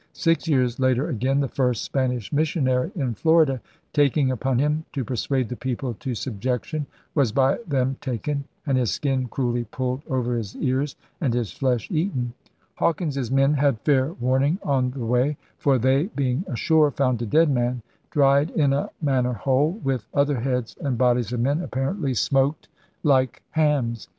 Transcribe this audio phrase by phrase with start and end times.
[0.13, 3.61] Six years later again, the first Spanish missionary in Florida
[3.93, 8.89] 'taking upon him to persuade the people to subjection, was by them taken, and his
[8.89, 12.33] skin cruelly pulled over his ears, and his flesh eaten.'
[12.73, 17.51] Hawkins's men had fair warning on the way; for 'they, being ashore, found a dead
[17.51, 22.69] man, dried in a manner whole, with other heads and bodies of men,' apparently smoked
[23.03, 24.07] .6 82 ELIZABETHAN SEA DOGS like hams.